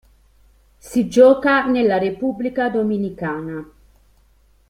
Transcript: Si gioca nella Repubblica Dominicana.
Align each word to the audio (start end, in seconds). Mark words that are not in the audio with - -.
Si 0.79 1.07
gioca 1.07 1.67
nella 1.67 1.99
Repubblica 1.99 2.69
Dominicana. 2.69 3.71